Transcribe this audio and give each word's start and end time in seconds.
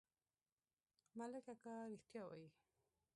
ملک 1.17 1.45
اکا 1.53 1.75
رښتيا 1.91 2.23
وايي. 2.25 2.47